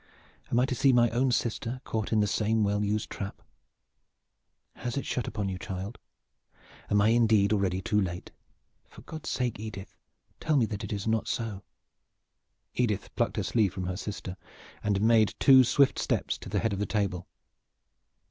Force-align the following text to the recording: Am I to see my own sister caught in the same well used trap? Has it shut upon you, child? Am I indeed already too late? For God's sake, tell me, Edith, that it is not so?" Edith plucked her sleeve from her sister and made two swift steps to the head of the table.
Am 0.51 0.59
I 0.59 0.65
to 0.65 0.73
see 0.73 0.91
my 0.91 1.11
own 1.11 1.31
sister 1.31 1.79
caught 1.83 2.11
in 2.11 2.21
the 2.21 2.25
same 2.25 2.63
well 2.63 2.83
used 2.83 3.07
trap? 3.11 3.43
Has 4.77 4.97
it 4.97 5.05
shut 5.05 5.27
upon 5.27 5.47
you, 5.47 5.59
child? 5.59 5.99
Am 6.89 6.99
I 6.99 7.09
indeed 7.09 7.53
already 7.53 7.83
too 7.83 8.01
late? 8.01 8.31
For 8.89 9.03
God's 9.03 9.29
sake, 9.29 9.57
tell 10.39 10.57
me, 10.57 10.63
Edith, 10.65 10.71
that 10.71 10.83
it 10.85 10.91
is 10.91 11.05
not 11.05 11.27
so?" 11.27 11.61
Edith 12.73 13.13
plucked 13.15 13.37
her 13.37 13.43
sleeve 13.43 13.73
from 13.75 13.85
her 13.85 13.95
sister 13.95 14.37
and 14.81 15.01
made 15.01 15.35
two 15.37 15.63
swift 15.63 15.99
steps 15.99 16.39
to 16.39 16.49
the 16.49 16.57
head 16.61 16.73
of 16.73 16.79
the 16.79 16.87
table. 16.87 17.27